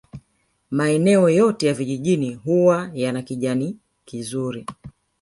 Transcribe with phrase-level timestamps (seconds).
[0.71, 4.65] Maeneo yote ya vijijini huwa yana kijani kizuri